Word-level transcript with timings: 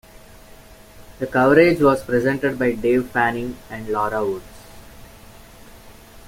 The 1.19 1.27
coverage 1.27 1.79
was 1.79 2.03
presented 2.03 2.57
by 2.57 2.71
Dave 2.73 3.11
Fanning 3.11 3.55
and 3.69 3.87
Laura 3.87 4.25
Woods. 4.25 4.43